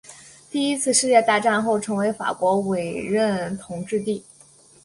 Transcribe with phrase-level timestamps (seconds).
[0.49, 4.25] 第一次世界大战后成为法国委任统治地。